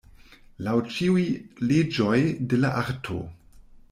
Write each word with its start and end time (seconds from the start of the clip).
Laŭ 0.67 0.71
ĉiuj 0.95 1.25
leĝoj 1.71 2.15
de 2.55 2.61
la 2.65 2.73
arto. 2.81 3.19